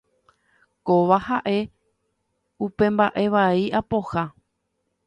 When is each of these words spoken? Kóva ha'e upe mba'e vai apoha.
Kóva 0.87 1.17
ha'e 1.27 1.53
upe 2.69 2.85
mba'e 2.95 3.25
vai 3.37 3.61
apoha. 3.83 4.23